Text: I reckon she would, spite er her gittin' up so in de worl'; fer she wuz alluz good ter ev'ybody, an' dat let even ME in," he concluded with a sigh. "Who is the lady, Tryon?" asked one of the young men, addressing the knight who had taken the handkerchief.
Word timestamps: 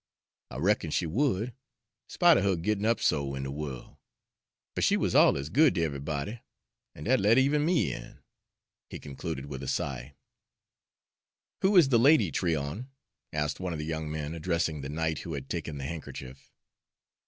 I 0.49 0.57
reckon 0.57 0.89
she 0.89 1.05
would, 1.05 1.53
spite 2.09 2.35
er 2.37 2.41
her 2.41 2.55
gittin' 2.55 2.87
up 2.87 2.99
so 2.99 3.35
in 3.35 3.43
de 3.43 3.51
worl'; 3.51 3.99
fer 4.73 4.81
she 4.81 4.97
wuz 4.97 5.11
alluz 5.13 5.51
good 5.53 5.75
ter 5.75 5.83
ev'ybody, 5.85 6.41
an' 6.95 7.03
dat 7.03 7.19
let 7.19 7.37
even 7.37 7.63
ME 7.63 7.93
in," 7.93 8.17
he 8.89 8.97
concluded 8.97 9.45
with 9.45 9.61
a 9.61 9.67
sigh. 9.67 10.15
"Who 11.61 11.77
is 11.77 11.89
the 11.89 11.99
lady, 11.99 12.31
Tryon?" 12.31 12.89
asked 13.31 13.59
one 13.59 13.73
of 13.73 13.77
the 13.77 13.85
young 13.85 14.09
men, 14.09 14.33
addressing 14.33 14.81
the 14.81 14.89
knight 14.89 15.19
who 15.19 15.33
had 15.35 15.51
taken 15.51 15.77
the 15.77 15.83
handkerchief. 15.85 16.51